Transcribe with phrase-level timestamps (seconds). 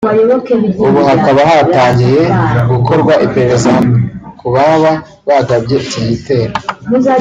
[0.87, 2.23] ubu hakaba hatangiye
[2.71, 3.71] gukorwa iperereza
[4.39, 4.91] kubaba
[5.27, 6.53] bagabye iki gitero